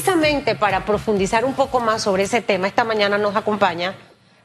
[0.00, 3.94] precisamente para profundizar un poco más sobre ese tema, esta mañana nos acompaña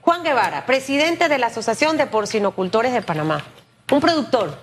[0.01, 3.41] Juan Guevara, presidente de la Asociación de Porcinocultores de Panamá,
[3.89, 4.57] un productor,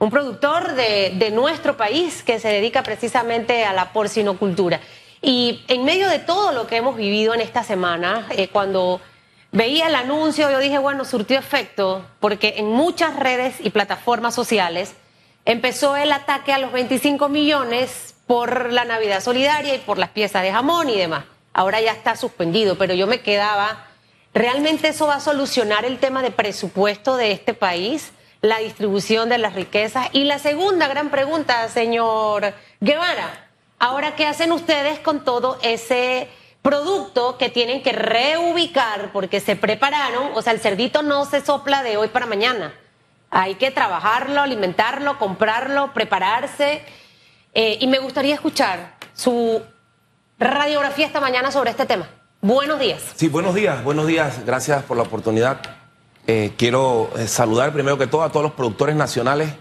[0.00, 4.80] un productor de, nuestro país que se dedica precisamente a la porcinocultura.
[5.22, 9.00] Y en medio de todo lo que hemos vivido en esta semana, eh, cuando
[9.52, 14.94] veía el anuncio, yo dije, bueno, surtió efecto, porque en muchas redes y plataformas sociales
[15.44, 20.42] empezó el ataque a los 25 millones por la Navidad Solidaria y por las piezas
[20.42, 21.24] de jamón y demás.
[21.54, 23.86] Ahora ya está suspendido, pero yo me quedaba,
[24.34, 28.12] ¿realmente eso va a solucionar el tema de presupuesto de este país?
[28.42, 30.08] La distribución de las riquezas.
[30.12, 33.48] Y la segunda gran pregunta, señor Guevara,
[33.78, 36.28] ahora, ¿qué hacen ustedes con todo ese
[36.60, 40.32] producto que tienen que reubicar porque se prepararon?
[40.34, 42.74] O sea, el cerdito no se sopla de hoy para mañana.
[43.30, 46.82] Hay que trabajarlo, alimentarlo, comprarlo, prepararse.
[47.54, 49.62] Eh, y me gustaría escuchar su
[50.38, 52.08] radiografía esta mañana sobre este tema.
[52.40, 53.02] Buenos días.
[53.16, 54.44] Sí, buenos días, buenos días.
[54.46, 55.60] Gracias por la oportunidad.
[56.26, 59.54] Eh, quiero eh, saludar primero que todo a todos los productores nacionales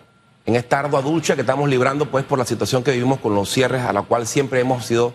[0.46, 3.50] en esta ardua ducha que estamos librando pues por la situación que vivimos con los
[3.50, 5.14] cierres a la cual siempre hemos sido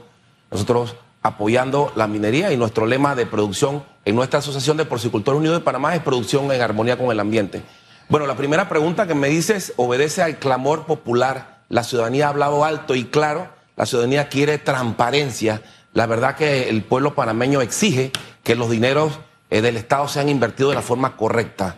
[0.50, 5.58] nosotros apoyando la minería y nuestro lema de producción en nuestra Asociación de Porcicultores Unidos
[5.58, 7.62] de Panamá es producción en armonía con el ambiente.
[8.08, 11.51] Bueno, la primera pregunta que me dices obedece al clamor popular.
[11.72, 15.62] La ciudadanía ha hablado alto y claro, la ciudadanía quiere transparencia.
[15.94, 18.12] La verdad que el pueblo panameño exige
[18.44, 21.76] que los dineros eh, del Estado sean invertidos de la forma correcta.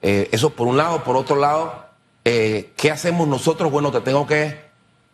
[0.00, 1.04] Eh, eso por un lado.
[1.04, 1.84] Por otro lado,
[2.24, 3.70] eh, ¿qué hacemos nosotros?
[3.70, 4.58] Bueno, te tengo que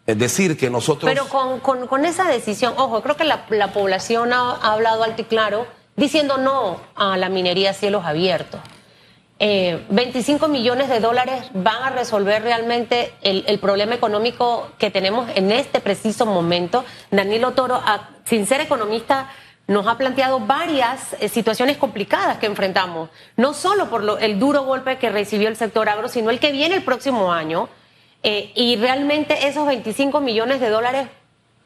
[0.07, 1.11] decir que nosotros...
[1.11, 5.67] Pero con, esa decisión, ojo, creo que la, población ha, ha hablado alto y claro
[5.97, 8.61] diciendo no a la minería a cielos abiertos.
[9.43, 15.51] 25 eh, millones de dólares van a resolver realmente el, problema económico que tenemos en
[15.51, 16.85] este preciso momento.
[17.11, 17.83] Danilo Toro,
[18.25, 19.31] sin ser economista,
[19.67, 24.99] nos ha planteado varias eh, situaciones complicadas que enfrentamos, no solo por el duro golpe
[24.99, 27.69] que recibió el sector agro, sino el que viene el próximo año.
[28.23, 31.09] Eh, y realmente esos 25 millones de dólares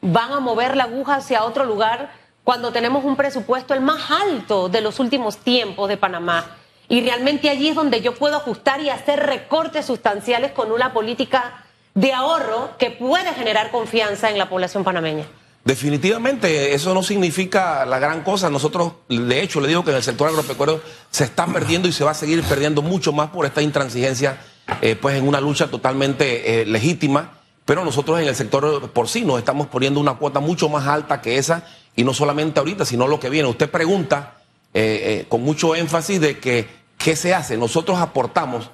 [0.01, 2.11] van a mover la aguja hacia otro lugar
[2.43, 6.56] cuando tenemos un presupuesto el más alto de los últimos tiempos de Panamá.
[6.89, 11.65] Y realmente allí es donde yo puedo ajustar y hacer recortes sustanciales con una política
[11.93, 15.25] de ahorro que puede generar confianza en la población panameña.
[15.65, 18.49] Definitivamente, eso no significa la gran cosa.
[18.49, 20.79] Nosotros, de hecho, le digo que en el sector agropecuario
[21.11, 24.37] se está perdiendo y se va a seguir perdiendo mucho más por esta intransigencia,
[24.81, 27.33] eh, pues en una lucha totalmente eh, legítima.
[27.65, 31.65] Pero nosotros en el sector porcino estamos poniendo una cuota mucho más alta que esa,
[31.97, 33.49] y no solamente ahorita, sino lo que viene.
[33.49, 34.35] Usted pregunta
[34.73, 37.57] eh, con mucho énfasis de que ¿Qué se hace?
[37.57, 38.69] Nosotros aportamos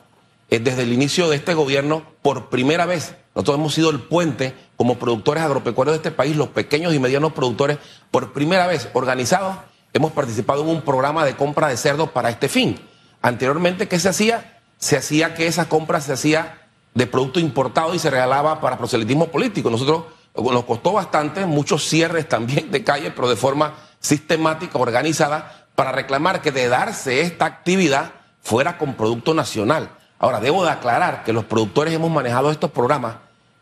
[0.49, 3.15] eh, desde el inicio de este gobierno por primera vez.
[3.35, 7.33] Nosotros hemos sido el puente como productores agropecuarios de este país, los pequeños y medianos
[7.33, 7.77] productores,
[8.11, 9.57] por primera vez organizados,
[9.93, 12.79] hemos participado en un programa de compra de cerdos para este fin.
[13.21, 14.59] Anteriormente, ¿qué se hacía?
[14.77, 16.61] Se hacía que esa compra se hacía
[16.93, 19.69] de producto importado y se regalaba para proselitismo político.
[19.69, 20.05] Nosotros
[20.35, 26.41] nos costó bastante, muchos cierres también de calle, pero de forma sistemática, organizada, para reclamar
[26.41, 28.11] que de darse esta actividad
[28.41, 29.89] fuera con producto nacional.
[30.19, 33.15] Ahora, debo de aclarar que los productores hemos manejado estos programas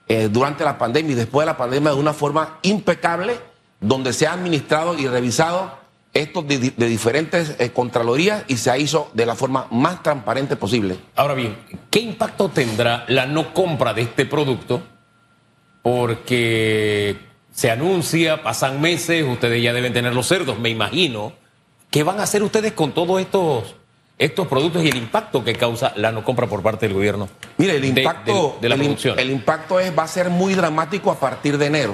[0.07, 3.39] eh, durante la pandemia y después de la pandemia de una forma impecable,
[3.79, 5.79] donde se ha administrado y revisado
[6.13, 10.97] esto de, diferentes eh, contralorías y se ha hizo de la forma más transparente posible.
[11.15, 11.57] Ahora bien,
[11.89, 14.83] ¿qué impacto tendrá la no compra de este producto?
[15.81, 17.17] Porque
[17.53, 21.40] se anuncia, pasan meses, ustedes ya deben tener los cerdos, me imagino
[21.91, 23.75] ¿Qué van a hacer ustedes con todos estos,
[24.17, 27.27] estos productos y el impacto que causa la no compra por parte del gobierno?
[27.57, 29.19] Mire, el impacto de, la producción.
[29.19, 31.93] El, impacto es, va a ser muy dramático a partir de enero.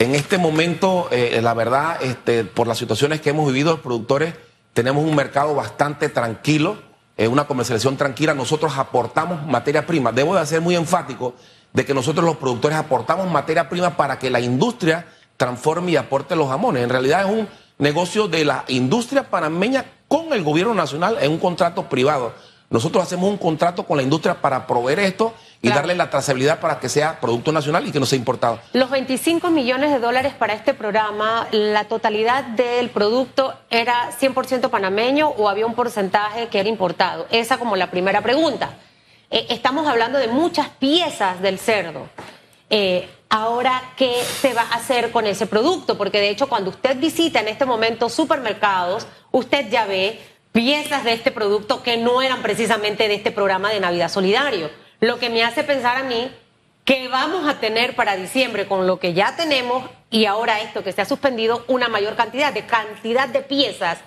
[0.00, 4.34] En este momento, eh, la verdad, este, por las situaciones que hemos vivido, los productores
[4.72, 6.78] tenemos un mercado bastante tranquilo,
[7.16, 8.34] eh, una comercialización tranquila.
[8.34, 10.10] Nosotros aportamos materia prima.
[10.10, 11.34] Debo de ser muy enfático
[11.72, 16.34] de que nosotros los productores aportamos materia prima para que la industria transforme y aporte
[16.34, 16.82] los jamones.
[16.82, 17.48] En realidad es un
[17.80, 22.32] negocio de la industria panameña con el gobierno nacional en un contrato privado.
[22.68, 26.78] Nosotros hacemos un contrato con la industria para proveer esto y darle la trazabilidad para
[26.78, 28.60] que sea producto nacional y que no sea importado.
[28.72, 35.28] Los 25 millones de dólares para este programa, ¿la totalidad del producto era 100% panameño
[35.28, 37.26] o había un porcentaje que era importado?
[37.30, 38.70] Esa como la primera pregunta.
[39.30, 42.08] Eh, estamos hablando de muchas piezas del cerdo.
[42.70, 45.98] Eh, ahora, ¿qué se va a hacer con ese producto?
[45.98, 50.20] Porque de hecho, cuando usted visita en este momento supermercados, usted ya ve
[50.52, 54.70] piezas de este producto que no eran precisamente de este programa de Navidad Solidario.
[55.00, 56.30] Lo que me hace pensar a mí
[56.84, 60.92] que vamos a tener para diciembre, con lo que ya tenemos, y ahora esto que
[60.92, 63.98] se ha suspendido, una mayor cantidad de cantidad de piezas.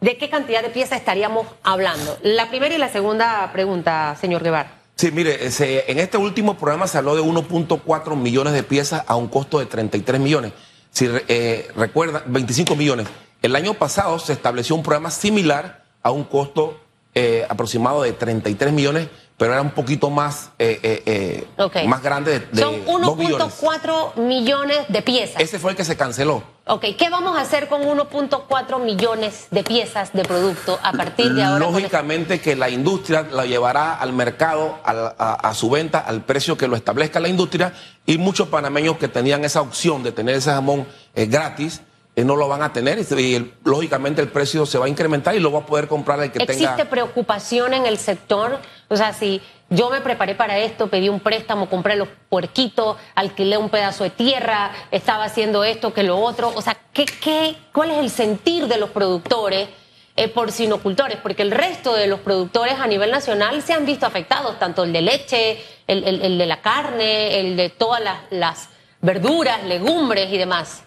[0.00, 2.18] ¿De qué cantidad de piezas estaríamos hablando?
[2.22, 4.85] La primera y la segunda pregunta, señor Guevara.
[4.96, 9.28] Sí, mire, en este último programa se habló de 1.4 millones de piezas a un
[9.28, 10.54] costo de 33 millones.
[10.90, 13.06] Si eh, recuerda, 25 millones.
[13.42, 16.80] El año pasado se estableció un programa similar a un costo
[17.14, 21.76] eh, aproximado de 33 millones, pero era un poquito más, eh, eh, eh, Ok.
[21.86, 23.62] más grande de, de Son 2 millones.
[23.62, 25.40] 1.4 millones de piezas.
[25.42, 26.42] Ese fue el que se canceló.
[26.68, 31.42] Ok, ¿qué vamos a hacer con 1.4 millones de piezas de producto a partir de
[31.44, 31.58] ahora?
[31.64, 36.56] Lógicamente que la industria la llevará al mercado, al- a, a su venta, al precio
[36.56, 37.72] que lo establezca la industria,
[38.04, 41.82] y muchos panameños que tenían esa opción de tener ese jamón eh, gratis,
[42.24, 45.34] no lo van a tener, y, y el- lógicamente el precio se va a incrementar
[45.36, 46.84] y lo va a poder comprar el que ¿Existe tenga...
[46.88, 48.58] preocupación en el sector?
[48.88, 53.58] O sea, si yo me preparé para esto, pedí un préstamo, compré los puerquitos, alquilé
[53.58, 56.52] un pedazo de tierra, estaba haciendo esto, que lo otro.
[56.54, 59.68] O sea, ¿qué, qué, ¿cuál es el sentir de los productores
[60.16, 61.18] eh, porcinocultores?
[61.18, 64.92] Porque el resto de los productores a nivel nacional se han visto afectados, tanto el
[64.94, 68.68] de leche, el, el- el de la carne, el de todas las, las
[69.02, 70.84] verduras, legumbres y demás.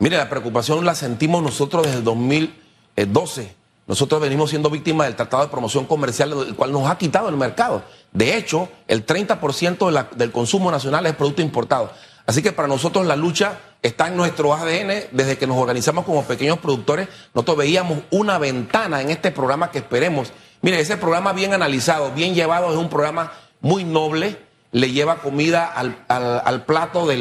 [0.00, 3.54] Mire, la preocupación la sentimos nosotros desde el 2012.
[3.86, 7.36] Nosotros venimos siendo víctimas del Tratado de Promoción Comercial, el cual nos ha quitado el
[7.36, 7.82] mercado.
[8.12, 11.90] De hecho, el 30% de la- del consumo nacional es producto importado.
[12.26, 15.08] Así que para nosotros la lucha está en nuestro ADN.
[15.12, 19.78] Desde que nos organizamos como pequeños productores, nosotros veíamos una ventana en este programa que
[19.78, 20.32] esperemos.
[20.62, 24.38] Mire, ese programa bien analizado, bien llevado, es un programa muy noble.
[24.72, 27.16] Le lleva comida al, al- al plato de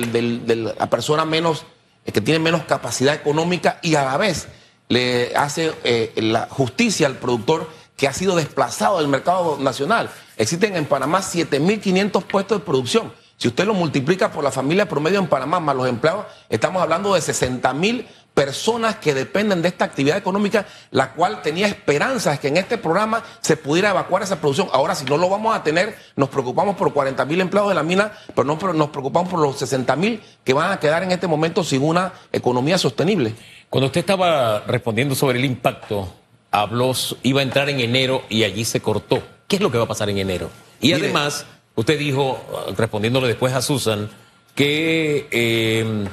[0.77, 1.65] la persona menos
[2.11, 4.47] que tiene menos capacidad económica y a la vez
[4.88, 10.09] le hace eh, la justicia al productor que ha sido desplazado del mercado nacional.
[10.38, 13.13] Existen en Panamá 7.500 puestos de producción.
[13.38, 17.13] Si usted lo multiplica por la familia promedio en Panamá más los empleados, estamos hablando
[17.13, 18.06] de 60.000
[18.39, 23.21] personas que dependen de esta actividad económica, la cual tenía esperanzas que en este programa
[23.41, 24.69] se pudiera evacuar esa producción.
[24.71, 28.13] Ahora, si no lo vamos a tener, nos preocupamos por 40.000 empleados de la mina,
[28.33, 31.65] pero no pero nos preocupamos por los 60.000 que van a quedar en este momento
[31.65, 33.36] sin una economía sostenible.
[33.69, 36.07] Cuando usted estaba respondiendo sobre el impacto,
[36.50, 36.94] habló,
[37.24, 39.21] iba a entrar en enero y allí se cortó.
[39.50, 40.50] ¿Qué es lo que va a pasar en enero?
[40.80, 41.07] Y Mire.
[41.07, 41.45] además,
[41.75, 42.39] usted dijo,
[42.77, 44.09] respondiéndole después a Susan,
[44.56, 46.07] que eh,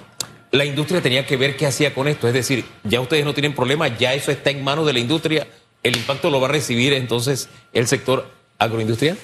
[0.50, 2.26] la industria tenía que ver qué hacía con esto.
[2.28, 5.46] Es decir, ya ustedes no tienen problema, ya eso está en manos de la industria.
[5.82, 8.28] ¿El impacto lo va a recibir entonces el sector
[8.58, 9.18] agroindustrial?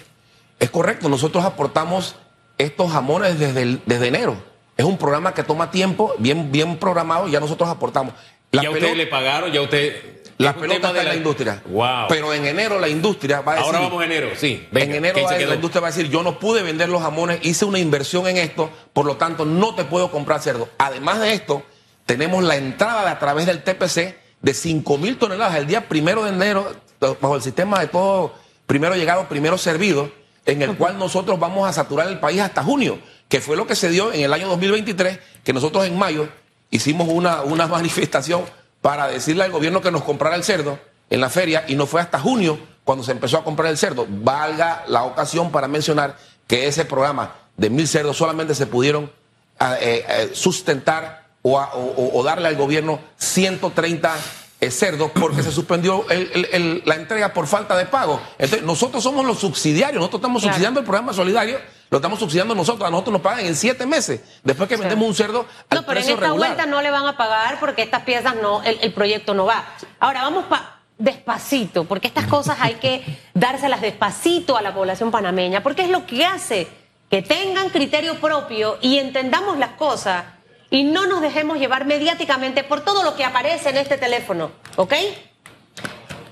[0.61, 2.15] Es correcto, nosotros aportamos
[2.59, 4.37] estos jamones desde, el- desde enero.
[4.77, 8.15] Es un programa que toma tiempo, bien, bien programado, ya nosotros aportamos.
[8.53, 10.22] La ya ustedes le pagaron, ya usted...
[10.39, 11.63] la es un pelota tema está de la industria.
[11.67, 12.07] Wow.
[12.09, 13.67] Pero en enero la industria va a decir.
[13.67, 14.67] Ahora vamos a enero, sí.
[14.71, 17.65] Venga, en enero la industria va a decir, yo no pude vender los jamones, hice
[17.65, 20.69] una inversión en esto, por lo tanto no te puedo comprar cerdo.
[20.79, 21.63] Además de esto,
[22.07, 26.25] tenemos la entrada de, a través del TPC de 5 mil toneladas el día primero
[26.25, 28.35] de enero, bajo el sistema de todo
[28.67, 30.11] primero llegado, primero servido,
[30.47, 32.99] en el cual nosotros vamos a saturar el país hasta junio,
[33.29, 36.29] que fue lo que se dio en el año 2023, que nosotros en mayo
[36.71, 38.43] hicimos una, una manifestación
[38.83, 42.01] para decirle al gobierno que nos comprara el cerdo en la feria y no fue
[42.03, 44.07] hasta junio cuando se empezó a comprar el cerdo.
[44.09, 49.11] Valga la ocasión para mencionar que ese programa de mil cerdos solamente se pudieron
[49.59, 54.15] ah, eh, eh, sustentar o, a- o- o- o darle al gobierno 130
[54.61, 58.21] eh, cerdos porque se suspendió el- el- el- la entrega por falta de pago.
[58.39, 60.55] Entonces, nosotros somos los subsidiarios, nosotros estamos Claro.
[60.55, 61.59] subsidiando el programa solidario,
[61.93, 65.15] lo estamos subsidiando nosotros, a nosotros nos pagan en siete meses, después que vendemos un
[65.15, 66.49] cerdo al No, pero en esta regular.
[66.49, 69.63] vuelta no le van a pagar porque estas piezas no, el, el proyecto no va.
[70.01, 75.63] Ahora vamos pa- despacito, porque estas cosas hay que dárselas despacito a la población panameña,
[75.63, 76.67] porque es lo que hace
[77.11, 80.25] que tengan criterio propio y entendamos las cosas
[80.71, 84.95] y no nos dejemos llevar mediáticamente por todo lo que aparece en este teléfono, ¿ok?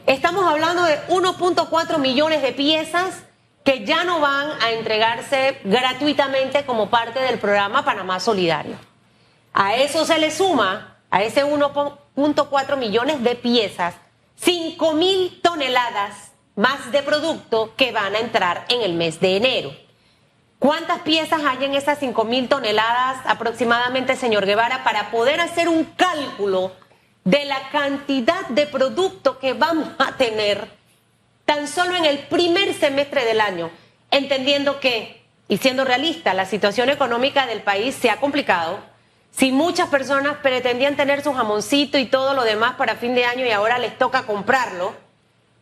[0.07, 3.25] Estamos hablando de 1.4 millones de piezas
[3.65, 8.77] que ya no van a entregarse gratuitamente como parte del programa Panamá Solidario.
[9.53, 13.95] A eso se le suma, a ese 1.4 millones de piezas,
[14.37, 19.73] 5 mil toneladas más de producto que van a entrar en el mes de enero.
[20.59, 25.85] ¿Cuántas piezas hay en esas 5 mil toneladas aproximadamente, señor Guevara, para poder hacer un
[25.85, 26.73] cálculo
[27.25, 30.80] de la cantidad de producto que vamos a tener
[31.51, 33.73] tan solo en el primer semestre del año,
[34.13, 38.79] entendiendo que, y siendo realista, la situación económica del país se ha complicado.
[39.33, 43.45] Si muchas personas pretendían tener su jamoncito y todo lo demás para fin de año
[43.45, 44.95] y ahora les toca comprarlo,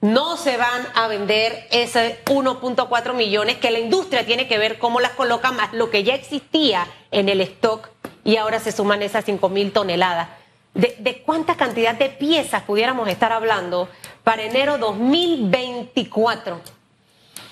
[0.02, 5.00] no se van a vender ese 1.4 millones que la industria tiene que ver cómo
[5.00, 7.88] las coloca más lo que ya existía en el stock
[8.24, 10.28] y ahora se suman esas 5 mil toneladas.
[10.74, 13.88] De, ¿De cuánta cantidad de piezas pudiéramos estar hablando
[14.22, 16.60] para enero 2024?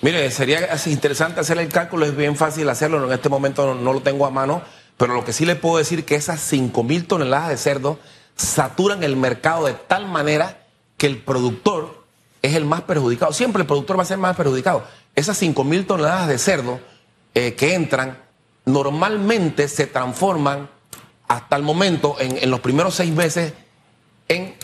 [0.02, 4.02] Mire, sería interesante hacer el cálculo, es bien fácil hacerlo, en este momento no, lo
[4.02, 4.62] tengo a mano,
[4.98, 7.98] pero lo que sí le puedo decir que esas 5 mil toneladas de cerdo
[8.36, 10.58] saturan el mercado de tal manera
[10.98, 12.04] que el productor
[12.42, 13.32] es el más perjudicado.
[13.32, 14.84] Siempre el productor va a ser más perjudicado.
[15.14, 16.78] Esas 5 mil toneladas de cerdo
[17.34, 18.18] eh, que entran
[18.66, 20.68] normalmente se transforman
[21.28, 23.52] hasta el momento, en, en los primeros seis meses,
[24.28, 24.54] en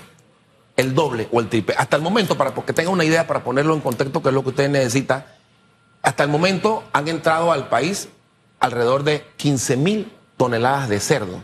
[0.76, 1.74] el doble o el triple.
[1.78, 4.42] Hasta el momento, para que tenga una idea, para ponerlo en contexto, que es lo
[4.42, 5.26] que usted necesita,
[6.02, 8.08] hasta el momento han entrado al país
[8.60, 11.42] alrededor de 15 mil toneladas de cerdo.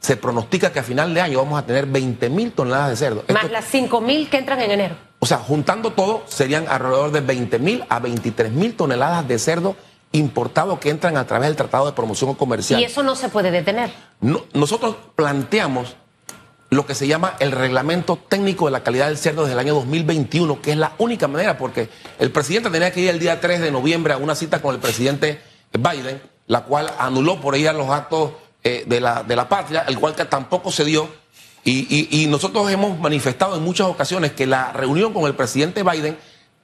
[0.00, 3.24] Se pronostica que a final de año vamos a tener 20 mil toneladas de cerdo.
[3.28, 4.94] Más Esto- las 5 mil que entran en enero.
[5.18, 9.76] o sea, juntando todo, serían alrededor de 20 mil a 23 mil toneladas de cerdo
[10.12, 12.80] importado que entran a través del Tratado de Promoción Comercial.
[12.80, 13.90] Y eso no se puede detener.
[14.20, 15.96] No- nosotros planteamos
[16.70, 19.74] lo que se llama el reglamento técnico de la calidad del cerdo desde el año
[19.74, 21.88] 2021, que es la única manera, porque
[22.18, 24.80] el presidente tenía que ir el día 3 de noviembre a una cita con el
[24.80, 25.40] presidente
[25.72, 28.32] Biden, la cual anuló por ella los actos
[28.64, 31.08] eh, de, la, de la patria, el cual que tampoco se dio.
[31.64, 35.82] Y, y- y nosotros hemos manifestado en muchas ocasiones que la reunión con el presidente
[35.82, 36.18] Biden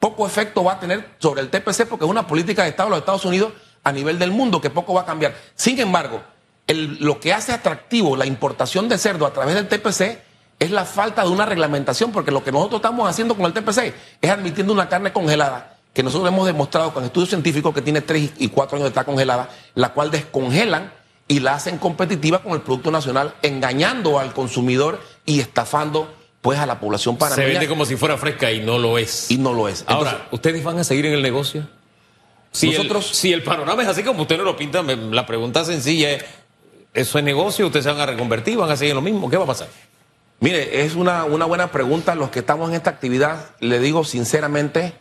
[0.05, 2.91] poco efecto va a tener sobre el TPC porque es una política de Estado de
[2.91, 5.35] los Estados Unidos a nivel del mundo que poco va a cambiar.
[5.55, 6.21] Sin embargo,
[6.69, 10.19] lo que hace atractivo la importación de cerdo a través del TPC
[10.59, 13.95] es la falta de una reglamentación, porque lo que nosotros estamos haciendo con el TPC
[14.21, 18.33] es admitiendo una carne congelada, que nosotros hemos demostrado con estudios científicos que tiene 3
[18.37, 20.93] y 4 años de estar congelada, la cual descongelan
[21.29, 26.13] y la hacen competitiva con el Producto Nacional, engañando al consumidor y estafando
[26.45, 27.49] pues a la población Se panameña.
[27.49, 29.31] vende como si fuera fresca y no lo es.
[29.31, 29.83] Y no lo es.
[29.87, 31.67] Ahora, Entonces, ¿ustedes van a seguir en el negocio?
[32.53, 35.65] Si Nosotros- el, si el panorama es así como usted nos lo pinta, la pregunta
[35.65, 36.25] sencilla es,
[36.93, 37.65] ¿eso es negocio?
[37.65, 38.59] ¿Ustedes se van a reconvertir?
[38.59, 39.31] ¿Van a seguir en lo mismo?
[39.31, 39.69] ¿Qué va a pasar?
[40.41, 42.15] Mire, es una, una buena pregunta.
[42.15, 44.93] Los que estamos en esta actividad, le digo sinceramente,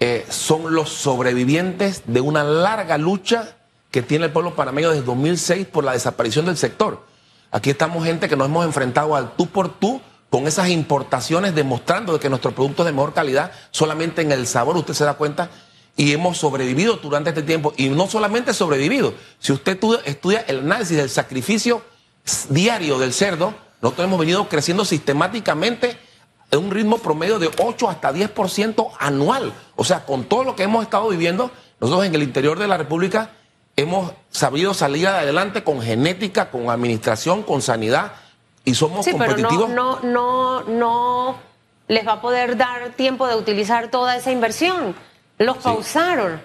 [0.00, 3.54] eh, son los sobrevivientes de una larga lucha
[3.92, 7.00] que tiene el pueblo panameño desde 2006 por la desaparición del sector.
[7.52, 10.00] Aquí estamos gente que nos hemos enfrentado al tú por tú
[10.34, 14.76] con esas importaciones demostrando que nuestro producto es de mejor calidad, solamente en el sabor
[14.76, 15.48] usted se da cuenta,
[15.96, 17.72] y hemos sobrevivido durante este tiempo.
[17.76, 21.82] Y no solamente sobrevivido, si usted tu- estudia el análisis del sacrificio
[22.48, 25.96] diario del cerdo, nosotros hemos venido creciendo sistemáticamente
[26.50, 29.52] en un ritmo promedio de 8 hasta 10% anual.
[29.76, 32.76] O sea, con todo lo que hemos estado viviendo, nosotros en el interior de la
[32.76, 33.30] República
[33.76, 38.14] hemos sabido salir adelante con genética, con administración, con sanidad
[38.64, 39.70] y somos Sí, pero competitivos.
[39.70, 41.36] no, no, no, no
[41.88, 44.94] les va a poder dar tiempo de utilizar toda esa inversión.
[45.38, 46.40] Los pausaron.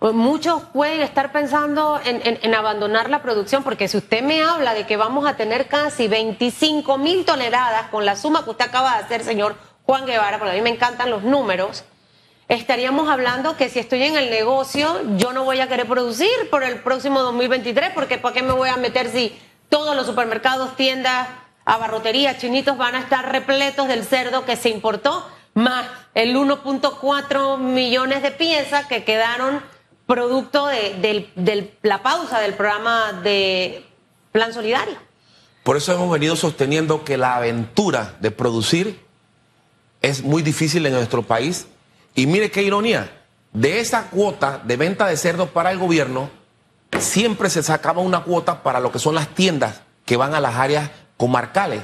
[0.00, 4.72] Muchos pueden estar pensando en, en- en abandonar la producción, porque si usted me habla
[4.72, 8.96] de que vamos a tener casi 25 mil toneladas con la suma que usted acaba
[8.96, 11.84] de hacer, señor Juan Guevara, porque a mí me encantan los números,
[12.48, 16.62] estaríamos hablando que si estoy en el negocio, yo no voy a querer producir por
[16.64, 19.38] el próximo 2023, porque ¿para qué me voy a meter si
[19.68, 21.28] todos los supermercados, tiendas,
[21.74, 28.22] abarroterías, chinitos van a estar repletos del cerdo que se importó, más el 1.4 millones
[28.22, 29.62] de piezas que quedaron
[30.06, 33.84] producto de, del- la pausa del programa de
[34.32, 34.96] Plan Solidario?
[35.62, 39.00] Por eso hemos venido sosteniendo que la aventura de producir
[40.02, 41.66] es muy difícil en nuestro país.
[42.14, 43.10] Y mire qué ironía,
[43.52, 46.30] de esa cuota de venta de cerdo para el gobierno,
[46.98, 50.56] siempre se sacaba una cuota para lo que son las tiendas que van a las
[50.56, 51.82] áreas comarcales.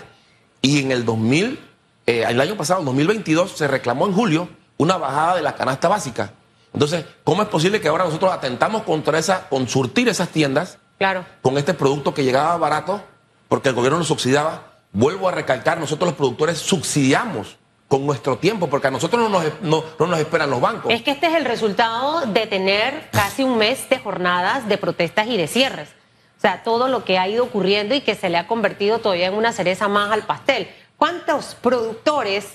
[0.62, 1.60] Y en el 2000,
[2.06, 5.88] eh, el año pasado, en 2022, se reclamó en julio una bajada de la canasta
[5.88, 6.32] básica.
[6.72, 10.78] Entonces, ¿cómo es posible que ahora nosotros atentamos contra esa, con surtir esas tiendas?
[10.98, 11.26] Claro.
[11.42, 13.02] con este producto que llegaba barato
[13.48, 14.62] porque el gobierno nos subsidiaba.
[14.92, 19.44] Vuelvo a recalcar, nosotros los productores subsidiamos con nuestro tiempo porque a nosotros no nos,
[19.60, 20.90] no, no nos esperan los bancos.
[20.90, 25.26] Es que este es el resultado de tener casi un mes de jornadas de protestas
[25.26, 25.90] y de cierres.
[26.36, 29.26] O sea, todo lo que ha ido ocurriendo y que se le ha convertido todavía
[29.28, 30.68] en una cereza más al pastel.
[30.98, 32.46] ¿Cuántos productores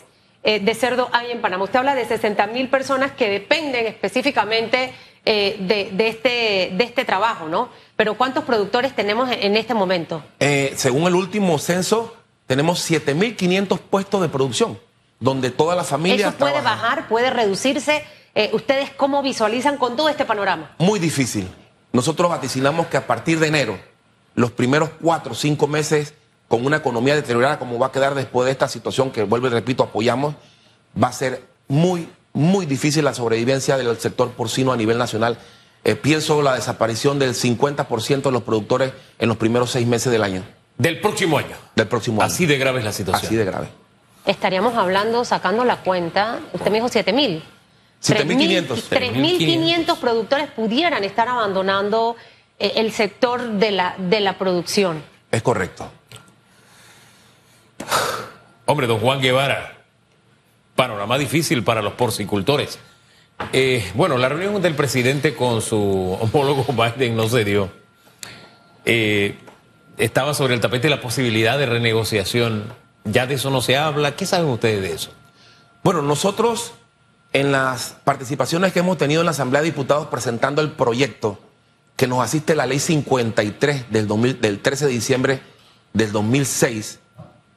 [0.43, 1.63] eh, de cerdo hay en Panamá?
[1.63, 4.93] Usted habla de 60 mil personas que dependen específicamente
[5.25, 6.29] eh, de, de este,
[6.75, 7.69] de este trabajo, ¿no?
[7.95, 10.23] Pero ¿cuántos productores tenemos en, en este momento?
[10.39, 12.15] Eh, según el último censo,
[12.47, 14.79] tenemos 7.500 puestos de producción
[15.19, 16.75] donde toda la familia ¿Eso puede trabaja.
[16.81, 18.03] bajar, puede reducirse?
[18.53, 20.71] ¿Ustedes cómo visualizan con todo este panorama?
[20.79, 21.47] Muy difícil.
[21.93, 23.77] Nosotros vaticinamos que a partir de enero,
[24.36, 26.13] los primeros cuatro o cinco meses,
[26.48, 29.50] con una economía deteriorada como va a quedar después de esta situación que, vuelvo y
[29.50, 30.36] repito, apoyamos,
[31.01, 35.38] va a ser muy, muy difícil la sobrevivencia del sector porcino a nivel nacional.
[35.83, 40.24] eh, pienso la desaparición del 50% de los productores en los primeros seis meses del
[40.24, 40.43] año,
[40.77, 41.55] Del próximo año.
[41.75, 42.27] del próximo año.
[42.31, 43.25] Así de grave es la situación.
[43.27, 43.67] Así de grave.
[44.25, 47.43] Estaríamos hablando, sacando la cuenta, usted me dijo 7 mil.
[48.01, 48.89] 7.500.
[48.89, 52.15] 3.500 productores pudieran estar abandonando
[52.58, 55.03] eh, el sector de la, de la producción.
[55.31, 55.91] Es correcto.
[58.65, 59.77] Hombre, don Juan Guevara,
[60.75, 62.79] panorama difícil para los porcicultores.
[63.53, 67.70] Eh, bueno, la reunión del presidente con su homólogo Biden no se dio.
[68.86, 69.36] Eh,
[69.98, 72.74] estaba sobre el tapete la posibilidad de renegociación.
[73.03, 74.15] Ya de eso no se habla.
[74.15, 75.12] ¿Qué saben ustedes de eso?
[75.84, 76.74] Bueno, nosotros
[77.33, 81.39] en las participaciones que hemos tenido en la Asamblea de Diputados presentando el proyecto
[81.95, 85.41] que nos asiste la ley 53 del, 2000 del 13 de diciembre
[85.93, 87.00] del 2006,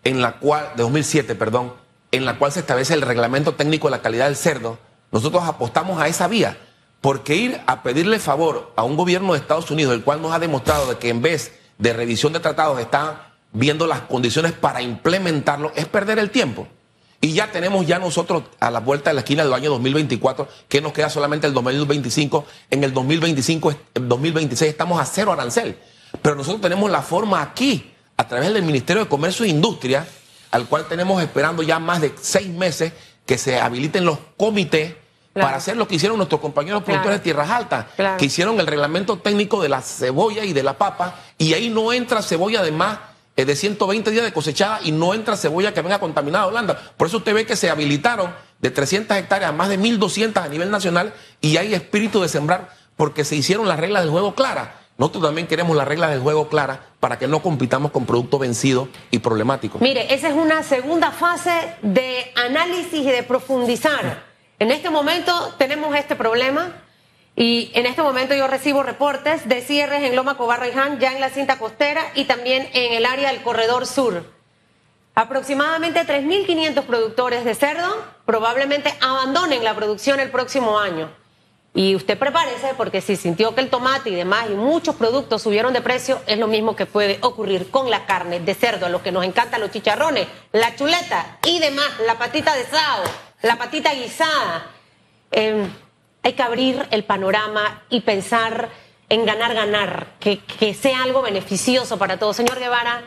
[0.04, 1.72] en la cual, de 2007, perdón,
[2.10, 4.78] en la cual se establece el reglamento técnico de la calidad del cerdo,
[5.10, 6.58] nosotros apostamos a esa vía,
[7.00, 10.38] porque ir a pedirle favor a un gobierno de Estados Unidos, el cual nos ha
[10.38, 15.72] demostrado de que en vez de revisión de tratados está viendo las condiciones para implementarlo,
[15.74, 16.68] es perder el tiempo.
[17.24, 20.82] Y ya tenemos ya nosotros a la vuelta de la esquina del año 2024, que
[20.82, 22.44] nos queda solamente el 2025.
[22.70, 25.78] En el 2025, el 2026 estamos a cero arancel.
[26.20, 30.06] Pero nosotros tenemos la forma aquí, a través del Ministerio de Comercio e Industria,
[30.50, 32.92] al cual tenemos esperando ya más de seis meses
[33.24, 34.96] que se habiliten los comités
[35.32, 35.46] Claro.
[35.48, 37.18] para hacer lo que hicieron nuestros compañeros productores Claro.
[37.20, 38.18] de Tierras Altas, Claro.
[38.18, 41.90] que hicieron el reglamento técnico de la cebolla y de la papa, y ahí no
[41.94, 42.98] entra cebolla de más
[43.36, 46.92] de 120 días de cosechada y no entra cebolla que venga contaminada a Holanda.
[46.96, 50.48] Por eso usted ve que se habilitaron de 300 hectáreas a más de 1.200 a
[50.48, 54.68] nivel nacional y hay espíritu de sembrar porque se hicieron las reglas del juego claras.
[54.96, 58.88] Nosotros también queremos las reglas del juego claras para que no compitamos con productos vencidos
[59.10, 59.80] y problemáticos.
[59.80, 64.22] Mire, esa es una segunda fase de análisis y de profundizar.
[64.60, 66.83] En este momento tenemos este problema
[67.36, 71.30] y en este momento yo recibo reportes de cierres en Loma Han, ya en la
[71.30, 74.24] cinta costera y también en el área del corredor sur.
[75.16, 81.10] Aproximadamente 3.500 productores de cerdo probablemente abandonen la producción el próximo año.
[81.76, 85.72] Y usted prepárese porque si sintió que el tomate y demás y muchos productos subieron
[85.72, 89.02] de precio, es lo mismo que puede ocurrir con la carne de cerdo, a los
[89.02, 93.02] que nos encantan los chicharrones, la chuleta y demás, la patita de sao,
[93.42, 94.66] la patita guisada.
[95.32, 95.68] Eh,
[96.24, 98.70] hay que abrir el panorama y pensar
[99.08, 102.36] en ganar, ganar, que, que sea algo beneficioso para todos.
[102.36, 103.02] Señor Guevara,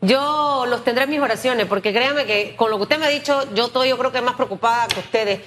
[0.00, 3.10] yo los tendré en mis oraciones, porque créame que con lo que usted me ha
[3.10, 5.40] dicho, yo estoy, yo creo que más preocupada que ustedes.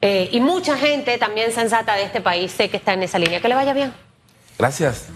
[0.00, 3.40] Eh, y mucha gente también sensata de este país sé que está en esa línea.
[3.40, 3.92] Que le vaya bien.
[4.58, 5.12] Gracias.